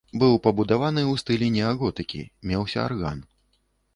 Быў 0.21 0.31
пабудаваны 0.45 1.01
ў 1.01 1.13
стылі 1.23 1.49
неаготыкі, 1.57 2.21
меўся 2.53 2.79
арган. 2.87 3.21